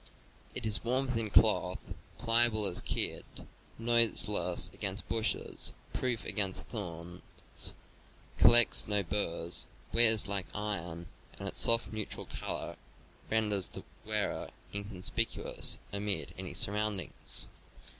[0.55, 3.23] It is warmer than cloth, pliable as kid,
[3.77, 7.21] noiseless against bushes, proof against thorns,
[8.39, 12.77] collects no burs, wears like iron and its soft neutral color
[13.29, 17.45] renders the wearer inconspicuous amid any surroundings.